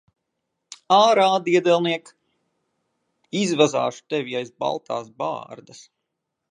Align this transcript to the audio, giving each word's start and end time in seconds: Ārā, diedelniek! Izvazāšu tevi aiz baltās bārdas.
Ārā, 0.95 1.25
diedelniek! 1.49 2.09
Izvazāšu 3.43 4.05
tevi 4.17 4.39
aiz 4.43 4.53
baltās 4.65 5.15
bārdas. 5.23 5.89